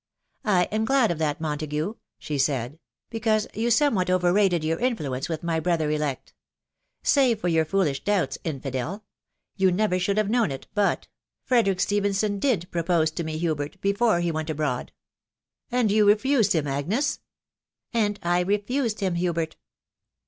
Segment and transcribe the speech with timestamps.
[0.41, 2.79] "1 am glad of that, Montague/' she said,"
[3.11, 6.33] because you somewhat over rated your influence with my brother elect.
[7.03, 9.05] Save for your foolish doubts, infidel!....
[9.57, 11.07] you never should have known it, but....
[11.43, 14.91] Frederick Stephenson did propose to me, Hubert, before he went abroad.""
[15.71, 16.65] And you refused him.
[16.65, 17.19] Agnes
[17.93, 19.55] !""And 1 refused him, Hubert."